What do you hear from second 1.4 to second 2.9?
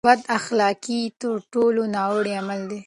ټولو ناوړه عمل دی.